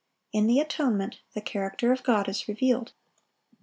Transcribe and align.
In 0.33 0.47
the 0.47 0.59
atonement 0.59 1.19
the 1.35 1.41
character 1.41 1.91
of 1.91 2.01
God 2.01 2.27
is 2.27 2.47
revealed. 2.47 2.93